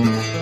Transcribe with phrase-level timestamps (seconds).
[0.00, 0.39] Mm-hmm.